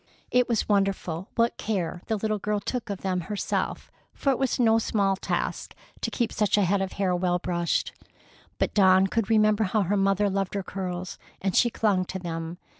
It 0.31 0.49
was 0.49 0.67
wonderful 0.67 1.29
what 1.35 1.57
care 1.59 2.01
the 2.07 2.15
little 2.17 2.39
girl 2.39 2.59
took 2.59 2.89
of 2.89 3.01
them 3.01 3.21
herself, 3.21 3.91
for 4.15 4.31
it 4.31 4.39
was 4.39 4.59
no 4.59 4.79
small 4.79 5.15
task 5.15 5.75
to 6.01 6.09
keep 6.09 6.33
such 6.33 6.57
a 6.57 6.63
head 6.63 6.81
of 6.81 6.93
hair 6.93 7.15
well 7.15 7.37
brushed. 7.37 7.93
But 8.57 8.73
Dawn 8.73 9.05
could 9.05 9.29
remember 9.29 9.63
how 9.65 9.83
her 9.83 9.97
mother 9.97 10.27
loved 10.27 10.55
her 10.55 10.63
curls, 10.63 11.19
and 11.39 11.55
she 11.55 11.69
clung 11.69 12.05
to 12.05 12.17
them. 12.17 12.57